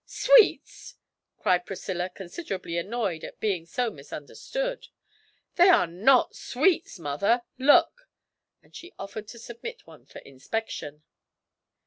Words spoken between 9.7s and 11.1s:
one for inspection.